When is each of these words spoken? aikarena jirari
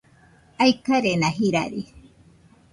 aikarena 0.63 1.29
jirari 1.37 1.81